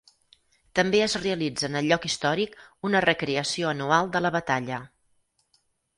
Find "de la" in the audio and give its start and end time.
4.17-4.33